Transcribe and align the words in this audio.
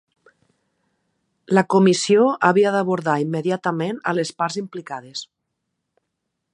La 1.57 1.63
Comissió 1.73 2.25
havia 2.49 2.73
d'abordar 2.77 3.19
immediatament 3.27 4.03
a 4.13 4.17
les 4.21 4.33
parts 4.41 4.59
implicades. 4.67 5.27